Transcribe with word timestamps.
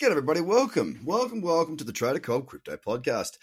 Good 0.00 0.12
everybody, 0.12 0.40
welcome, 0.40 0.98
welcome, 1.04 1.42
welcome 1.42 1.76
to 1.76 1.84
the 1.84 1.92
Trader 1.92 2.20
Cobb 2.20 2.46
Crypto 2.46 2.74
Podcast. 2.78 3.36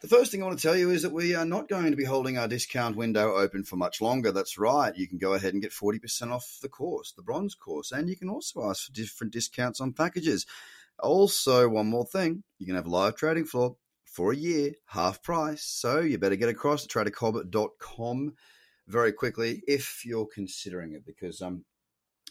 The 0.00 0.06
first 0.06 0.30
thing 0.30 0.44
I 0.44 0.46
want 0.46 0.56
to 0.56 0.62
tell 0.62 0.76
you 0.76 0.90
is 0.90 1.02
that 1.02 1.10
we 1.10 1.34
are 1.34 1.44
not 1.44 1.68
going 1.68 1.90
to 1.90 1.96
be 1.96 2.04
holding 2.04 2.38
our 2.38 2.46
discount 2.46 2.94
window 2.94 3.34
open 3.34 3.64
for 3.64 3.74
much 3.74 4.00
longer. 4.00 4.30
That's 4.30 4.56
right. 4.56 4.96
You 4.96 5.08
can 5.08 5.18
go 5.18 5.34
ahead 5.34 5.54
and 5.54 5.60
get 5.60 5.72
40% 5.72 6.30
off 6.30 6.58
the 6.62 6.68
course, 6.68 7.10
the 7.10 7.24
bronze 7.24 7.56
course, 7.56 7.90
and 7.90 8.08
you 8.08 8.14
can 8.14 8.28
also 8.28 8.70
ask 8.70 8.86
for 8.86 8.92
different 8.92 9.32
discounts 9.32 9.80
on 9.80 9.92
packages. 9.92 10.46
Also, 11.00 11.68
one 11.68 11.88
more 11.88 12.06
thing, 12.06 12.44
you 12.60 12.66
can 12.66 12.76
have 12.76 12.86
live 12.86 13.16
trading 13.16 13.44
floor 13.44 13.74
for 14.04 14.30
a 14.30 14.36
year, 14.36 14.70
half 14.86 15.20
price. 15.20 15.64
So 15.64 15.98
you 15.98 16.16
better 16.18 16.36
get 16.36 16.48
across 16.48 16.86
to 16.86 16.88
tradercobb.com 16.96 18.34
very 18.86 19.12
quickly 19.12 19.64
if 19.66 20.04
you're 20.04 20.28
considering 20.32 20.92
it 20.92 21.04
because 21.04 21.42
um, 21.42 21.64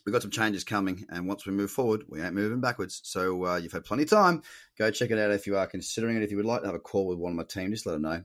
we've 0.06 0.14
got 0.14 0.22
some 0.22 0.32
changes 0.32 0.64
coming, 0.64 1.06
and 1.10 1.28
once 1.28 1.46
we 1.46 1.54
move 1.54 1.72
forward, 1.72 2.04
we 2.08 2.22
ain't 2.22 2.34
moving 2.34 2.62
backwards. 2.62 3.02
So 3.04 3.46
uh, 3.46 3.56
you've 3.58 3.72
had 3.72 3.86
plenty 3.86 4.04
of 4.04 4.10
time. 4.10 4.42
Go 4.78 4.92
check 4.92 5.12
it 5.12 5.20
out 5.20 5.32
if 5.32 5.48
you 5.48 5.58
are 5.58 5.68
considering 5.68 6.18
it. 6.18 6.24
If 6.24 6.32
you 6.32 6.38
would 6.38 6.46
like 6.46 6.62
to 6.62 6.68
have 6.68 6.76
a 6.76 6.80
call 6.80 7.08
with 7.08 7.20
one 7.20 7.32
of 7.32 7.38
my 7.38 7.44
team, 7.44 7.72
just 7.72 7.86
let 7.86 7.94
them 7.94 8.04
know. 8.04 8.24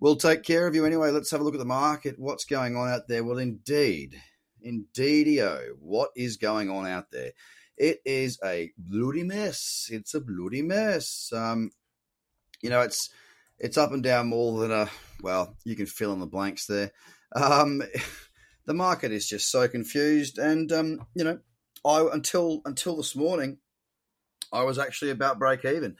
We'll 0.00 0.16
take 0.16 0.44
care 0.44 0.66
of 0.66 0.74
you 0.74 0.86
anyway. 0.86 1.10
Let's 1.10 1.30
have 1.32 1.40
a 1.40 1.44
look 1.44 1.54
at 1.54 1.58
the 1.60 1.64
market. 1.64 2.18
What's 2.18 2.44
going 2.44 2.76
on 2.76 2.88
out 2.88 3.08
there? 3.08 3.24
Well, 3.24 3.38
indeed, 3.38 4.20
indeedio, 4.64 5.70
what 5.80 6.10
is 6.14 6.36
going 6.36 6.70
on 6.70 6.86
out 6.86 7.10
there? 7.10 7.32
It 7.76 7.98
is 8.04 8.38
a 8.44 8.72
bloody 8.76 9.24
mess. 9.24 9.88
It's 9.90 10.14
a 10.14 10.20
bloody 10.20 10.62
mess. 10.62 11.32
Um, 11.32 11.70
you 12.62 12.70
know, 12.70 12.80
it's 12.80 13.10
it's 13.58 13.78
up 13.78 13.92
and 13.92 14.02
down 14.02 14.28
more 14.28 14.60
than 14.60 14.70
a 14.70 14.88
well. 15.22 15.56
You 15.64 15.74
can 15.74 15.86
fill 15.86 16.12
in 16.12 16.20
the 16.20 16.26
blanks 16.26 16.66
there. 16.66 16.92
Um, 17.34 17.82
the 18.68 18.74
market 18.74 19.10
is 19.10 19.26
just 19.26 19.50
so 19.50 19.66
confused. 19.66 20.38
And 20.38 20.70
um, 20.70 21.06
you 21.14 21.24
know, 21.24 21.40
I 21.84 22.06
until 22.12 22.60
until 22.66 22.96
this 22.96 23.16
morning, 23.16 23.58
I 24.52 24.62
was 24.62 24.78
actually 24.78 25.10
about 25.10 25.38
break 25.38 25.64
even. 25.64 25.96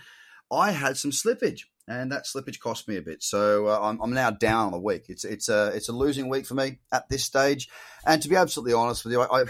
I 0.53 0.71
had 0.73 0.99
some 0.99 1.11
slippage, 1.11 1.63
and 1.89 2.13
that 2.13 2.27
slippage 2.27 2.61
cost 2.61 2.87
me 2.87 2.97
a 2.97 3.03
bit. 3.03 3.23
So 3.23 3.67
uh, 3.67 3.81
I'm, 3.83 4.01
I'm 4.01 4.13
now 4.13 4.31
down 4.31 4.67
on 4.67 4.73
the 4.73 4.79
week. 4.79 5.07
It's 5.09 5.25
it's 5.25 5.49
a 5.49 5.69
it's 5.69 5.89
a 5.89 5.93
losing 5.93 6.29
week 6.29 6.47
for 6.47 6.55
me 6.55 6.79
at 6.93 7.09
this 7.09 7.25
stage. 7.25 7.69
And 8.07 8.21
to 8.23 8.29
be 8.29 8.37
absolutely 8.37 8.75
honest 8.75 9.03
with 9.03 9.15
you, 9.15 9.23
I, 9.23 9.41
I 9.41 9.45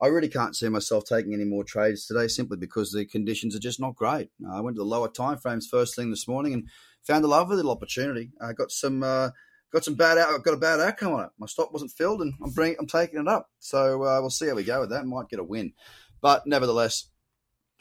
I 0.00 0.06
really 0.06 0.28
can't 0.28 0.54
see 0.54 0.68
myself 0.68 1.04
taking 1.04 1.34
any 1.34 1.44
more 1.44 1.64
trades 1.64 2.06
today 2.06 2.28
simply 2.28 2.58
because 2.58 2.92
the 2.92 3.04
conditions 3.06 3.56
are 3.56 3.60
just 3.60 3.80
not 3.80 3.96
great. 3.96 4.30
I 4.48 4.60
went 4.60 4.76
to 4.76 4.82
the 4.82 4.88
lower 4.88 5.08
time 5.08 5.38
frames 5.38 5.66
first 5.68 5.96
thing 5.96 6.10
this 6.10 6.28
morning 6.28 6.54
and 6.54 6.68
found 7.02 7.24
a 7.24 7.28
lovely 7.28 7.56
little 7.56 7.72
opportunity. 7.72 8.30
I 8.40 8.52
got 8.52 8.70
some 8.70 9.02
uh, 9.02 9.30
got 9.72 9.84
some 9.84 9.94
bad 9.94 10.18
out. 10.18 10.42
Got 10.42 10.54
a 10.54 10.58
bad 10.58 10.80
outcome 10.80 11.14
on 11.14 11.24
it. 11.24 11.30
My 11.38 11.46
stop 11.46 11.72
wasn't 11.72 11.92
filled, 11.92 12.22
and 12.22 12.34
I'm 12.42 12.50
bringing, 12.50 12.76
I'm 12.78 12.86
taking 12.86 13.20
it 13.20 13.28
up. 13.28 13.50
So 13.58 14.02
uh, 14.04 14.20
we'll 14.20 14.30
see 14.30 14.48
how 14.48 14.54
we 14.54 14.64
go 14.64 14.80
with 14.80 14.90
that. 14.90 15.06
Might 15.06 15.28
get 15.28 15.38
a 15.38 15.44
win, 15.44 15.72
but 16.20 16.46
nevertheless, 16.46 17.06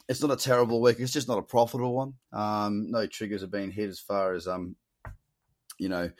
it's 0.07 0.21
not 0.21 0.31
a 0.31 0.35
terrible 0.35 0.81
week. 0.81 0.99
It's 0.99 1.13
just 1.13 1.27
not 1.27 1.37
a 1.37 1.43
profitable 1.43 1.95
one. 1.95 2.13
Um, 2.31 2.89
no 2.91 3.05
triggers 3.07 3.41
have 3.41 3.51
been 3.51 3.71
hit 3.71 3.89
as 3.89 3.99
far 3.99 4.33
as 4.33 4.47
um, 4.47 4.75
you 5.77 5.89
know, 5.89 6.11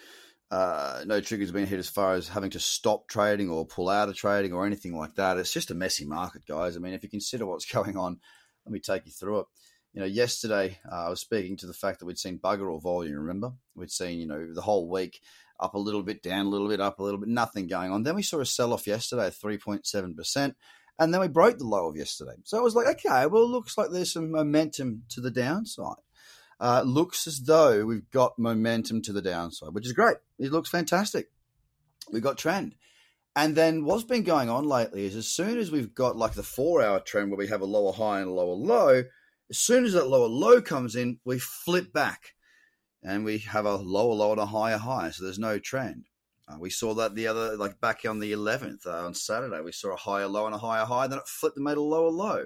uh, 0.49 1.03
no 1.05 1.21
triggers 1.21 1.49
have 1.49 1.55
been 1.55 1.67
hit 1.67 1.79
as 1.79 1.89
far 1.89 2.13
as 2.13 2.27
having 2.27 2.51
to 2.51 2.59
stop 2.59 3.07
trading 3.07 3.49
or 3.49 3.65
pull 3.65 3.89
out 3.89 4.09
of 4.09 4.15
trading 4.15 4.53
or 4.53 4.65
anything 4.65 4.95
like 4.95 5.15
that. 5.15 5.37
It's 5.37 5.53
just 5.53 5.71
a 5.71 5.75
messy 5.75 6.05
market, 6.05 6.45
guys. 6.45 6.75
I 6.75 6.79
mean, 6.79 6.93
if 6.93 7.03
you 7.03 7.09
consider 7.09 7.45
what's 7.45 7.65
going 7.71 7.97
on, 7.97 8.19
let 8.65 8.73
me 8.73 8.79
take 8.79 9.05
you 9.05 9.11
through 9.11 9.39
it 9.39 9.45
you 9.93 9.99
know, 9.99 10.07
yesterday 10.07 10.79
uh, 10.89 11.07
I 11.07 11.09
was 11.09 11.19
speaking 11.19 11.57
to 11.57 11.67
the 11.67 11.73
fact 11.73 11.99
that 11.99 12.05
we'd 12.05 12.17
seen 12.19 12.39
bugger 12.39 12.71
all 12.71 12.79
volume. 12.79 13.19
Remember, 13.19 13.51
we'd 13.75 13.91
seen 13.91 14.19
you 14.19 14.27
know 14.27 14.53
the 14.53 14.61
whole 14.61 14.89
week 14.89 15.21
up 15.61 15.75
a 15.75 15.79
little 15.79 16.03
bit, 16.03 16.23
down 16.23 16.45
a 16.45 16.49
little 16.49 16.67
bit, 16.67 16.81
up 16.81 16.99
a 16.99 17.03
little 17.03 17.19
bit, 17.19 17.29
nothing 17.29 17.67
going 17.67 17.91
on. 17.91 18.03
Then 18.03 18.15
we 18.15 18.23
saw 18.23 18.39
a 18.39 18.45
sell 18.45 18.73
off 18.73 18.87
yesterday 18.87 19.27
of 19.27 19.37
3.7%, 19.37 20.55
and 20.99 21.13
then 21.13 21.21
we 21.21 21.27
broke 21.27 21.57
the 21.57 21.67
low 21.67 21.87
of 21.87 21.95
yesterday. 21.95 22.35
So 22.43 22.57
it 22.57 22.63
was 22.63 22.75
like, 22.75 22.87
okay, 22.87 23.25
well, 23.27 23.43
it 23.43 23.49
looks 23.49 23.77
like 23.77 23.91
there's 23.91 24.13
some 24.13 24.31
momentum 24.31 25.03
to 25.09 25.21
the 25.21 25.31
downside. 25.31 25.97
Uh, 26.59 26.83
looks 26.85 27.25
as 27.25 27.41
though 27.41 27.85
we've 27.85 28.09
got 28.11 28.37
momentum 28.37 29.01
to 29.01 29.13
the 29.13 29.21
downside, 29.21 29.73
which 29.73 29.87
is 29.87 29.93
great. 29.93 30.17
It 30.37 30.51
looks 30.51 30.69
fantastic. 30.69 31.31
We've 32.11 32.21
got 32.21 32.37
trend. 32.37 32.75
And 33.35 33.55
then 33.55 33.85
what's 33.85 34.03
been 34.03 34.23
going 34.23 34.49
on 34.49 34.65
lately 34.65 35.05
is 35.05 35.15
as 35.15 35.27
soon 35.27 35.57
as 35.57 35.71
we've 35.71 35.95
got 35.95 36.17
like 36.17 36.33
the 36.33 36.43
four 36.43 36.81
hour 36.83 36.99
trend 36.99 37.31
where 37.31 37.37
we 37.37 37.47
have 37.47 37.61
a 37.61 37.65
lower 37.65 37.93
high 37.93 38.19
and 38.19 38.29
a 38.29 38.33
lower 38.33 38.53
low, 38.53 39.03
as 39.49 39.57
soon 39.57 39.85
as 39.85 39.93
that 39.93 40.07
lower 40.07 40.27
low 40.27 40.61
comes 40.61 40.95
in, 40.95 41.19
we 41.25 41.39
flip 41.39 41.93
back 41.93 42.33
and 43.03 43.25
we 43.25 43.39
have 43.39 43.65
a 43.65 43.75
lower 43.75 44.13
low 44.13 44.31
and 44.31 44.41
a 44.41 44.45
higher 44.45 44.77
high. 44.77 45.11
So 45.11 45.23
there's 45.23 45.39
no 45.39 45.59
trend. 45.59 46.05
Uh, 46.47 46.57
we 46.59 46.69
saw 46.69 46.93
that 46.95 47.15
the 47.15 47.27
other, 47.27 47.55
like 47.57 47.79
back 47.79 48.01
on 48.07 48.19
the 48.19 48.31
11th 48.31 48.85
uh, 48.85 49.05
on 49.05 49.13
Saturday, 49.13 49.61
we 49.61 49.71
saw 49.71 49.93
a 49.93 49.97
higher 49.97 50.27
low 50.27 50.45
and 50.45 50.55
a 50.55 50.59
higher 50.59 50.85
high. 50.85 51.07
Then 51.07 51.19
it 51.19 51.27
flipped 51.27 51.57
and 51.57 51.65
made 51.65 51.77
a 51.77 51.81
lower 51.81 52.09
low. 52.09 52.45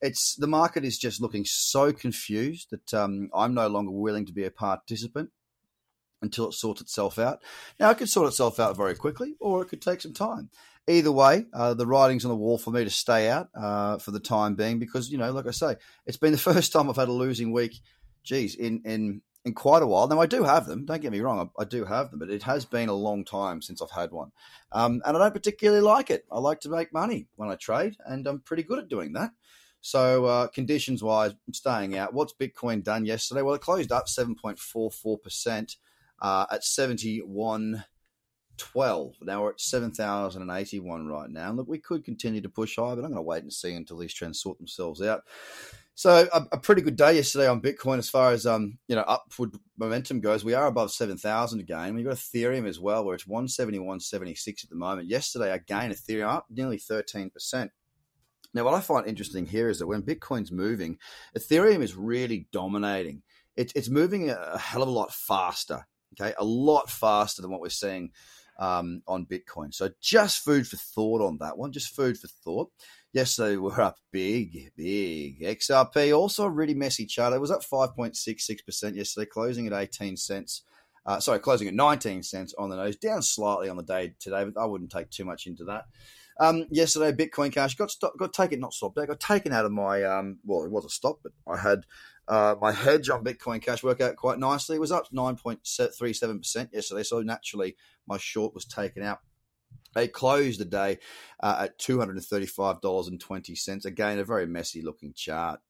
It's 0.00 0.34
the 0.36 0.46
market 0.46 0.84
is 0.84 0.98
just 0.98 1.20
looking 1.20 1.44
so 1.44 1.92
confused 1.92 2.68
that 2.70 2.94
um, 2.94 3.30
I'm 3.34 3.54
no 3.54 3.68
longer 3.68 3.90
willing 3.90 4.26
to 4.26 4.32
be 4.32 4.44
a 4.44 4.50
participant 4.50 5.30
until 6.22 6.48
it 6.48 6.52
sorts 6.52 6.80
itself 6.80 7.18
out. 7.18 7.40
Now, 7.78 7.90
it 7.90 7.98
could 7.98 8.08
sort 8.08 8.28
itself 8.28 8.58
out 8.60 8.76
very 8.76 8.94
quickly, 8.94 9.34
or 9.40 9.62
it 9.62 9.68
could 9.68 9.82
take 9.82 10.00
some 10.00 10.14
time. 10.14 10.50
Either 10.88 11.12
way, 11.12 11.46
uh, 11.52 11.74
the 11.74 11.86
writing's 11.86 12.24
on 12.24 12.30
the 12.30 12.36
wall 12.36 12.58
for 12.58 12.70
me 12.70 12.82
to 12.82 12.90
stay 12.90 13.28
out 13.28 13.48
uh, 13.54 13.98
for 13.98 14.10
the 14.10 14.20
time 14.20 14.54
being 14.54 14.78
because, 14.78 15.10
you 15.10 15.18
know, 15.18 15.30
like 15.32 15.46
I 15.46 15.50
say, 15.50 15.76
it's 16.06 16.16
been 16.16 16.32
the 16.32 16.38
first 16.52 16.72
time 16.72 16.88
I've 16.88 16.96
had 16.96 17.08
a 17.08 17.12
losing 17.12 17.52
week, 17.52 17.74
geez, 18.24 18.54
in, 18.54 18.82
in 18.84 19.20
in 19.44 19.54
quite 19.54 19.82
a 19.82 19.86
while. 19.86 20.08
Now 20.08 20.20
I 20.20 20.26
do 20.26 20.42
have 20.44 20.66
them. 20.66 20.84
Don't 20.84 21.00
get 21.00 21.12
me 21.12 21.20
wrong, 21.20 21.50
I, 21.58 21.62
I 21.62 21.64
do 21.64 21.84
have 21.84 22.10
them, 22.10 22.18
but 22.18 22.30
it 22.30 22.42
has 22.42 22.64
been 22.64 22.88
a 22.88 22.94
long 22.94 23.24
time 23.24 23.62
since 23.62 23.80
I've 23.80 23.90
had 23.90 24.10
one, 24.10 24.32
um, 24.72 25.02
and 25.04 25.16
I 25.16 25.20
don't 25.20 25.34
particularly 25.34 25.82
like 25.82 26.10
it. 26.10 26.24
I 26.30 26.38
like 26.38 26.60
to 26.60 26.68
make 26.68 26.92
money 26.92 27.28
when 27.36 27.50
I 27.50 27.56
trade, 27.56 27.96
and 28.04 28.26
I'm 28.26 28.40
pretty 28.40 28.62
good 28.62 28.78
at 28.78 28.88
doing 28.88 29.12
that. 29.14 29.30
So 29.80 30.24
uh, 30.24 30.46
conditions 30.48 31.02
wise, 31.02 31.32
I'm 31.46 31.54
staying 31.54 31.96
out. 31.96 32.12
What's 32.12 32.34
Bitcoin 32.34 32.82
done 32.82 33.06
yesterday? 33.06 33.42
Well, 33.42 33.54
it 33.54 33.60
closed 33.60 33.92
up 33.92 34.06
7.44 34.06 35.22
percent 35.22 35.76
uh, 36.20 36.46
at 36.50 36.64
71. 36.64 37.84
12. 38.58 39.18
Now 39.22 39.42
we're 39.42 39.50
at 39.50 39.60
7,081 39.60 41.06
right 41.06 41.30
now. 41.30 41.52
Look, 41.52 41.68
we 41.68 41.78
could 41.78 42.04
continue 42.04 42.40
to 42.40 42.48
push 42.48 42.76
high, 42.76 42.94
but 42.94 43.04
I'm 43.04 43.12
going 43.12 43.14
to 43.14 43.22
wait 43.22 43.44
and 43.44 43.52
see 43.52 43.72
until 43.72 43.98
these 43.98 44.12
trends 44.12 44.40
sort 44.40 44.58
themselves 44.58 45.00
out. 45.00 45.22
So 45.98 46.28
a, 46.32 46.46
a, 46.52 46.58
pretty 46.58 46.82
good 46.82 46.94
day 46.94 47.16
yesterday 47.16 47.48
on 47.48 47.60
Bitcoin 47.60 47.98
as 47.98 48.08
far 48.08 48.30
as 48.30 48.46
um 48.46 48.78
you 48.86 48.94
know 48.94 49.02
upward 49.02 49.56
momentum 49.76 50.20
goes. 50.20 50.44
We 50.44 50.54
are 50.54 50.68
above 50.68 50.92
seven 50.92 51.18
thousand 51.18 51.58
again. 51.58 51.96
We've 51.96 52.04
got 52.04 52.14
Ethereum 52.14 52.68
as 52.68 52.78
well, 52.78 53.04
where 53.04 53.16
it's 53.16 53.26
one 53.26 53.48
seventy 53.48 53.80
one 53.80 53.98
seventy 53.98 54.36
six 54.36 54.62
at 54.62 54.70
the 54.70 54.76
moment. 54.76 55.08
Yesterday, 55.08 55.50
again, 55.50 55.90
Ethereum 55.90 56.28
up 56.28 56.46
nearly 56.50 56.78
thirteen 56.78 57.30
percent. 57.30 57.72
Now, 58.54 58.62
what 58.62 58.74
I 58.74 58.80
find 58.80 59.08
interesting 59.08 59.44
here 59.44 59.68
is 59.68 59.80
that 59.80 59.88
when 59.88 60.04
Bitcoin's 60.04 60.52
moving, 60.52 60.98
Ethereum 61.36 61.82
is 61.82 61.96
really 61.96 62.46
dominating. 62.52 63.24
It, 63.56 63.72
it's 63.74 63.88
moving 63.88 64.30
a 64.30 64.56
hell 64.56 64.82
of 64.82 64.88
a 64.88 64.92
lot 64.92 65.12
faster. 65.12 65.88
Okay, 66.12 66.32
a 66.38 66.44
lot 66.44 66.88
faster 66.88 67.42
than 67.42 67.50
what 67.50 67.60
we're 67.60 67.70
seeing 67.70 68.10
um, 68.58 69.02
on 69.06 69.26
Bitcoin. 69.26 69.72
So 69.72 69.90
just 70.00 70.44
food 70.44 70.66
for 70.66 70.76
thought 70.76 71.20
on 71.20 71.38
that 71.38 71.56
one. 71.56 71.72
Just 71.72 71.94
food 71.94 72.18
for 72.18 72.28
thought. 72.28 72.70
Yesterday 73.12 73.52
we 73.52 73.58
were 73.58 73.80
up 73.80 73.98
big, 74.12 74.70
big. 74.76 75.40
XRP 75.40 76.16
also 76.16 76.44
a 76.44 76.50
really 76.50 76.74
messy 76.74 77.06
chart. 77.06 77.32
It 77.32 77.40
was 77.40 77.50
up 77.50 77.62
5.66% 77.62 78.96
yesterday, 78.96 79.26
closing 79.26 79.66
at 79.66 79.72
18 79.72 80.16
cents. 80.16 80.62
Uh, 81.06 81.18
sorry, 81.18 81.38
closing 81.38 81.68
at 81.68 81.74
19 81.74 82.22
cents 82.22 82.54
on 82.58 82.68
the 82.68 82.76
nose, 82.76 82.96
down 82.96 83.22
slightly 83.22 83.70
on 83.70 83.78
the 83.78 83.82
day 83.82 84.12
today, 84.20 84.44
but 84.44 84.60
I 84.60 84.66
wouldn't 84.66 84.90
take 84.90 85.08
too 85.08 85.24
much 85.24 85.46
into 85.46 85.64
that. 85.64 85.86
Um, 86.40 86.66
yesterday, 86.70 87.12
Bitcoin 87.12 87.52
Cash 87.52 87.74
got 87.74 87.92
got 88.18 88.32
taken, 88.32 88.60
not 88.60 88.72
stopped, 88.72 88.98
I 88.98 89.06
got 89.06 89.20
taken 89.20 89.52
out 89.52 89.64
of 89.64 89.72
my, 89.72 90.04
um, 90.04 90.38
well, 90.44 90.64
it 90.64 90.70
was 90.70 90.84
a 90.84 90.88
stop, 90.88 91.18
but 91.22 91.32
I 91.46 91.58
had 91.58 91.84
uh, 92.28 92.54
my 92.60 92.72
hedge 92.72 93.10
on 93.10 93.24
Bitcoin 93.24 93.60
Cash 93.60 93.82
work 93.82 94.00
out 94.00 94.16
quite 94.16 94.38
nicely. 94.38 94.76
It 94.76 94.80
was 94.80 94.92
up 94.92 95.10
9.37% 95.12 96.72
yesterday, 96.72 97.02
so 97.02 97.22
naturally 97.22 97.76
my 98.06 98.18
short 98.18 98.54
was 98.54 98.64
taken 98.64 99.02
out. 99.02 99.18
They 99.94 100.06
closed 100.06 100.60
the 100.60 100.64
day 100.64 100.98
uh, 101.40 101.64
at 101.64 101.78
$235.20. 101.78 103.84
Again, 103.84 104.18
a 104.18 104.24
very 104.24 104.46
messy 104.46 104.82
looking 104.82 105.12
chart. 105.14 105.60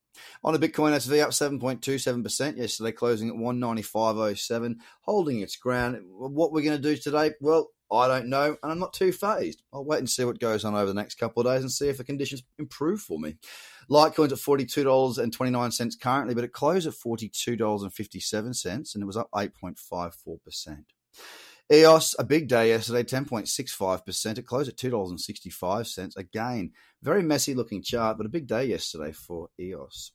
On 0.42 0.52
the 0.52 0.58
Bitcoin 0.58 0.92
SV 0.92 1.22
up 1.22 1.30
7.27% 1.30 2.56
yesterday, 2.56 2.92
closing 2.92 3.28
at 3.28 3.36
195.07, 3.36 4.76
holding 5.02 5.40
its 5.40 5.56
ground. 5.56 6.00
What 6.10 6.52
we're 6.52 6.62
going 6.62 6.76
to 6.76 6.82
do 6.82 6.96
today? 6.96 7.32
Well, 7.40 7.70
I 7.90 8.06
don't 8.06 8.28
know, 8.28 8.56
and 8.62 8.72
I'm 8.72 8.78
not 8.78 8.92
too 8.92 9.12
phased. 9.12 9.62
I'll 9.72 9.84
wait 9.84 9.98
and 9.98 10.10
see 10.10 10.24
what 10.24 10.40
goes 10.40 10.64
on 10.64 10.74
over 10.74 10.86
the 10.86 10.94
next 10.94 11.14
couple 11.14 11.40
of 11.40 11.46
days 11.46 11.62
and 11.62 11.72
see 11.72 11.88
if 11.88 11.96
the 11.96 12.04
conditions 12.04 12.42
improve 12.58 13.00
for 13.00 13.18
me. 13.18 13.36
Litecoin's 13.90 14.32
at 14.32 14.38
$42.29 14.38 16.00
currently, 16.00 16.34
but 16.34 16.44
it 16.44 16.52
closed 16.52 16.86
at 16.86 16.92
$42.57 16.92 18.94
and 18.94 19.02
it 19.02 19.06
was 19.06 19.16
up 19.16 19.30
8.54%. 19.34 20.84
EOS, 21.70 22.14
a 22.18 22.24
big 22.24 22.48
day 22.48 22.68
yesterday, 22.68 23.02
10.65%. 23.02 24.38
It 24.38 24.46
closed 24.46 24.70
at 24.70 24.76
$2.65. 24.76 26.16
Again, 26.16 26.72
very 27.02 27.22
messy 27.22 27.54
looking 27.54 27.82
chart, 27.82 28.16
but 28.16 28.26
a 28.26 28.30
big 28.30 28.46
day 28.46 28.66
yesterday 28.66 29.12
for 29.12 29.48
EOS. 29.60 30.12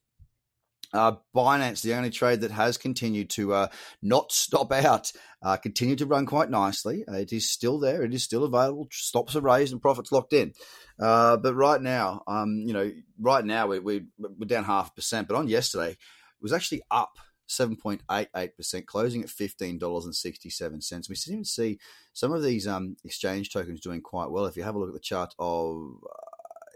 Uh, 0.93 1.13
Binance, 1.35 1.81
the 1.81 1.95
only 1.95 2.11
trade 2.11 2.41
that 2.41 2.51
has 2.51 2.77
continued 2.77 3.29
to 3.31 3.53
uh, 3.53 3.67
not 4.01 4.31
stop 4.31 4.71
out, 4.71 5.11
uh, 5.41 5.57
continued 5.57 5.97
to 5.97 6.05
run 6.05 6.25
quite 6.25 6.49
nicely. 6.49 7.03
It 7.07 7.33
is 7.33 7.49
still 7.49 7.79
there. 7.79 8.03
It 8.03 8.13
is 8.13 8.23
still 8.23 8.43
available. 8.43 8.87
Stops 8.91 9.35
are 9.35 9.41
raised 9.41 9.71
and 9.71 9.81
profits 9.81 10.11
locked 10.11 10.33
in. 10.33 10.53
Uh, 10.99 11.37
but 11.37 11.55
right 11.55 11.81
now, 11.81 12.23
um, 12.27 12.63
you 12.65 12.73
know, 12.73 12.91
right 13.19 13.43
now 13.43 13.67
we, 13.67 13.79
we, 13.79 14.05
we're 14.19 14.45
down 14.45 14.65
half 14.65 14.91
a 14.91 14.93
percent. 14.93 15.27
But 15.27 15.37
on 15.37 15.47
yesterday, 15.47 15.91
it 15.91 15.97
was 16.41 16.53
actually 16.53 16.83
up 16.91 17.17
7.88%, 17.49 18.85
closing 18.85 19.23
at 19.23 19.29
$15.67. 19.29 21.09
We 21.09 21.33
even 21.33 21.45
see 21.45 21.79
some 22.13 22.31
of 22.31 22.43
these 22.43 22.67
um, 22.67 22.97
exchange 23.03 23.51
tokens 23.51 23.81
doing 23.81 24.01
quite 24.01 24.29
well. 24.31 24.45
If 24.45 24.55
you 24.57 24.63
have 24.63 24.75
a 24.75 24.79
look 24.79 24.89
at 24.89 24.93
the 24.93 24.99
chart 24.99 25.33
of 25.39 25.97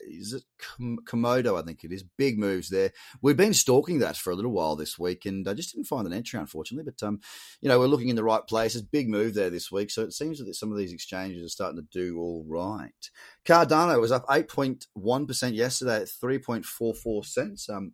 is 0.09 0.33
it 0.33 0.43
Komodo? 0.79 1.59
I 1.59 1.65
think 1.65 1.83
it 1.83 1.91
is. 1.91 2.03
Big 2.17 2.39
moves 2.39 2.69
there. 2.69 2.91
We've 3.21 3.37
been 3.37 3.53
stalking 3.53 3.99
that 3.99 4.17
for 4.17 4.31
a 4.31 4.35
little 4.35 4.51
while 4.51 4.75
this 4.75 4.97
week, 4.97 5.25
and 5.25 5.47
I 5.47 5.53
just 5.53 5.73
didn't 5.73 5.87
find 5.87 6.07
an 6.07 6.13
entry, 6.13 6.39
unfortunately. 6.39 6.91
But 6.91 7.05
um, 7.05 7.19
you 7.61 7.69
know, 7.69 7.79
we're 7.79 7.87
looking 7.87 8.09
in 8.09 8.15
the 8.15 8.23
right 8.23 8.45
places. 8.47 8.81
Big 8.81 9.09
move 9.09 9.33
there 9.33 9.49
this 9.49 9.71
week, 9.71 9.91
so 9.91 10.03
it 10.03 10.13
seems 10.13 10.39
that 10.39 10.53
some 10.55 10.71
of 10.71 10.77
these 10.77 10.93
exchanges 10.93 11.45
are 11.45 11.49
starting 11.49 11.81
to 11.81 11.87
do 11.91 12.17
all 12.19 12.45
right. 12.47 13.09
Cardano 13.45 13.99
was 13.99 14.11
up 14.11 14.25
eight 14.29 14.47
point 14.47 14.87
one 14.93 15.27
percent 15.27 15.55
yesterday 15.55 16.01
at 16.01 16.09
three 16.09 16.39
point 16.39 16.65
four 16.65 16.93
four 16.93 17.23
cents. 17.23 17.69
Um, 17.69 17.93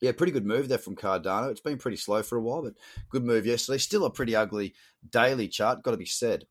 yeah, 0.00 0.12
pretty 0.12 0.32
good 0.32 0.46
move 0.46 0.68
there 0.68 0.78
from 0.78 0.96
Cardano. 0.96 1.50
It's 1.50 1.60
been 1.60 1.78
pretty 1.78 1.98
slow 1.98 2.22
for 2.22 2.38
a 2.38 2.42
while, 2.42 2.62
but 2.62 2.74
good 3.10 3.24
move 3.24 3.44
yesterday. 3.44 3.78
Still 3.78 4.04
a 4.04 4.10
pretty 4.10 4.34
ugly 4.34 4.74
daily 5.08 5.48
chart, 5.48 5.82
got 5.82 5.90
to 5.90 5.96
be 5.96 6.06
said. 6.06 6.46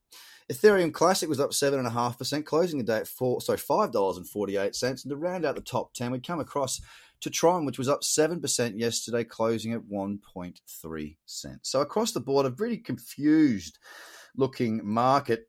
Ethereum 0.52 0.92
Classic 0.92 1.30
was 1.30 1.40
up 1.40 1.54
seven 1.54 1.80
and 1.80 1.88
a 1.88 1.92
half 1.92 2.18
percent, 2.18 2.46
closing 2.46 2.80
the 2.80 2.84
day 2.84 2.98
at 2.98 3.08
four, 3.08 3.40
sorry, 3.40 3.60
five 3.60 3.92
dollars 3.92 4.18
and 4.18 4.28
forty 4.28 4.58
eight 4.58 4.76
cents. 4.76 5.04
And 5.04 5.12
to 5.12 5.16
round 5.16 5.46
out 5.46 5.56
the 5.56 5.62
top 5.62 5.94
ten, 5.94 6.12
we 6.12 6.20
come 6.20 6.40
across 6.40 6.82
to 7.22 7.30
Tron, 7.30 7.66
which 7.66 7.78
was 7.78 7.90
up 7.90 8.04
seven 8.04 8.42
percent 8.42 8.78
yesterday, 8.78 9.24
closing 9.24 9.74
at 9.74 9.86
one 9.86 10.18
point 10.18 10.62
three 10.82 11.18
cents. 11.26 11.70
So 11.70 11.82
across 11.82 12.14
the 12.14 12.20
board, 12.20 12.46
a 12.46 12.52
really 12.52 12.78
confused 12.78 13.78
looking 14.36 14.82
market. 14.84 15.48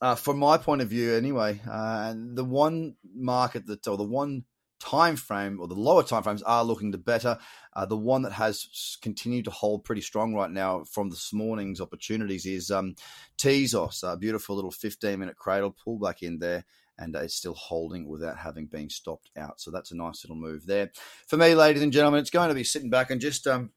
Uh, 0.00 0.16
from 0.16 0.38
my 0.38 0.56
point 0.56 0.82
of 0.82 0.88
view, 0.88 1.14
anyway, 1.14 1.60
uh, 1.70 2.12
the 2.16 2.44
one 2.44 2.96
market 3.14 3.66
that, 3.66 3.86
or 3.86 3.96
the 3.96 4.02
one 4.02 4.44
time 4.82 5.14
frame 5.14 5.60
or 5.60 5.68
the 5.68 5.74
lower 5.74 6.02
time 6.02 6.22
frames 6.22 6.42
are 6.42 6.64
looking 6.64 6.90
the 6.90 6.98
better. 6.98 7.38
Uh, 7.72 7.86
the 7.86 7.96
one 7.96 8.22
that 8.22 8.32
has 8.32 8.98
continued 9.00 9.44
to 9.44 9.50
hold 9.50 9.84
pretty 9.84 10.02
strong 10.02 10.34
right 10.34 10.50
now 10.50 10.82
from 10.84 11.08
this 11.08 11.32
morning's 11.32 11.80
opportunities 11.80 12.44
is 12.44 12.70
um, 12.70 12.96
Tezos, 13.38 14.02
a 14.02 14.16
beautiful 14.16 14.56
little 14.56 14.72
15 14.72 15.18
minute 15.18 15.36
cradle 15.36 15.74
pullback 15.86 16.22
in 16.22 16.38
there. 16.38 16.64
And 16.98 17.16
it's 17.16 17.34
still 17.34 17.54
holding 17.54 18.06
without 18.06 18.36
having 18.36 18.66
been 18.66 18.90
stopped 18.90 19.30
out. 19.36 19.60
So 19.60 19.70
that's 19.70 19.92
a 19.92 19.96
nice 19.96 20.24
little 20.24 20.36
move 20.36 20.66
there. 20.66 20.90
For 21.26 21.36
me, 21.36 21.54
ladies 21.54 21.82
and 21.82 21.92
gentlemen, 21.92 22.20
it's 22.20 22.30
going 22.30 22.48
to 22.48 22.54
be 22.54 22.64
sitting 22.64 22.90
back 22.90 23.10
and 23.10 23.20
just 23.20 23.46
um, 23.46 23.70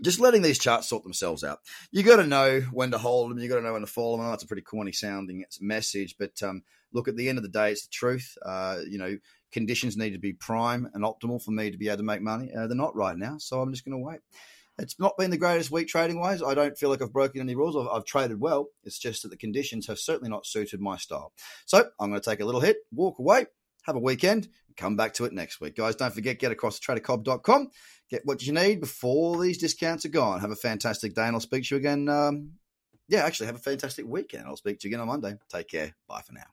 just 0.00 0.20
letting 0.20 0.42
these 0.42 0.58
charts 0.58 0.88
sort 0.88 1.02
themselves 1.02 1.42
out. 1.42 1.58
You 1.90 2.02
got 2.02 2.16
to 2.16 2.26
know 2.26 2.60
when 2.72 2.92
to 2.92 2.98
hold 2.98 3.30
them. 3.30 3.38
You 3.38 3.48
got 3.48 3.56
to 3.56 3.62
know 3.62 3.72
when 3.72 3.82
to 3.82 3.86
follow 3.86 4.16
them. 4.16 4.26
Know 4.26 4.32
it's 4.32 4.44
a 4.44 4.46
pretty 4.46 4.62
corny 4.62 4.92
sounding 4.92 5.44
message, 5.60 6.14
but 6.18 6.40
um, 6.42 6.62
look, 6.92 7.08
at 7.08 7.16
the 7.16 7.28
end 7.28 7.38
of 7.38 7.42
the 7.42 7.50
day, 7.50 7.72
it's 7.72 7.86
the 7.86 7.92
truth. 7.92 8.38
Uh, 8.44 8.78
you 8.88 8.98
know, 8.98 9.18
conditions 9.52 9.96
need 9.96 10.10
to 10.10 10.18
be 10.18 10.32
prime 10.32 10.88
and 10.94 11.04
optimal 11.04 11.42
for 11.42 11.50
me 11.50 11.70
to 11.70 11.78
be 11.78 11.88
able 11.88 11.98
to 11.98 12.02
make 12.02 12.22
money. 12.22 12.50
Uh, 12.52 12.66
they're 12.66 12.76
not 12.76 12.96
right 12.96 13.16
now, 13.16 13.36
so 13.38 13.60
I'm 13.60 13.72
just 13.72 13.84
going 13.84 13.98
to 13.98 14.04
wait. 14.04 14.20
It's 14.78 14.98
not 14.98 15.18
been 15.18 15.30
the 15.30 15.36
greatest 15.36 15.70
week 15.70 15.88
trading 15.88 16.18
wise. 16.18 16.42
I 16.42 16.54
don't 16.54 16.76
feel 16.76 16.88
like 16.88 17.02
I've 17.02 17.12
broken 17.12 17.40
any 17.40 17.54
rules. 17.54 17.76
I've, 17.76 17.88
I've, 17.92 18.04
traded 18.04 18.40
well. 18.40 18.68
It's 18.82 18.98
just 18.98 19.22
that 19.22 19.28
the 19.28 19.36
conditions 19.36 19.86
have 19.88 19.98
certainly 19.98 20.30
not 20.30 20.46
suited 20.46 20.80
my 20.80 20.96
style. 20.96 21.32
So 21.66 21.84
I'm 22.00 22.10
going 22.10 22.20
to 22.20 22.30
take 22.30 22.40
a 22.40 22.46
little 22.46 22.62
hit, 22.62 22.78
walk 22.90 23.18
away, 23.18 23.46
have 23.84 23.96
a 23.96 24.00
weekend, 24.00 24.48
and 24.68 24.76
come 24.76 24.96
back 24.96 25.12
to 25.14 25.24
it 25.26 25.32
next 25.32 25.60
week. 25.60 25.76
Guys, 25.76 25.96
don't 25.96 26.14
forget, 26.14 26.38
get 26.38 26.52
across 26.52 26.78
to 26.78 26.86
tradercobb.com. 26.86 27.68
Get 28.08 28.22
what 28.24 28.42
you 28.42 28.52
need 28.52 28.80
before 28.80 29.40
these 29.42 29.58
discounts 29.58 30.04
are 30.06 30.10
gone. 30.10 30.40
Have 30.40 30.50
a 30.50 30.56
fantastic 30.56 31.14
day, 31.14 31.26
and 31.26 31.36
I'll 31.36 31.40
speak 31.40 31.64
to 31.64 31.74
you 31.74 31.78
again. 31.78 32.08
Um, 32.08 32.52
yeah, 33.08 33.24
actually, 33.24 33.46
have 33.46 33.56
a 33.56 33.60
fantastic 33.60 34.06
weekend. 34.06 34.46
I'll 34.46 34.56
speak 34.56 34.80
to 34.80 34.88
you 34.88 34.94
again 34.94 35.00
on 35.00 35.08
Monday. 35.08 35.36
Take 35.48 35.68
care. 35.68 35.94
Bye 36.08 36.22
for 36.22 36.32
now. 36.32 36.50